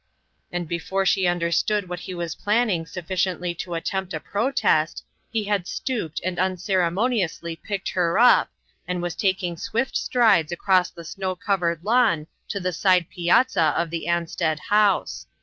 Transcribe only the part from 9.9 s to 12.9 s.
strides across the snow covered lawn to the